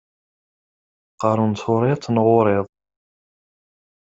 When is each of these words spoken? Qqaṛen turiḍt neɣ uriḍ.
Qqaṛen 1.13 1.53
turiḍt 1.59 2.05
neɣ 2.09 2.27
uriḍ. 2.37 2.65